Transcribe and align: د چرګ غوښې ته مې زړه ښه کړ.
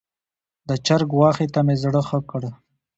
د 0.67 0.69
چرګ 0.85 1.09
غوښې 1.17 1.47
ته 1.53 1.59
مې 1.65 1.75
زړه 1.83 2.01
ښه 2.07 2.19
کړ. 2.29 2.43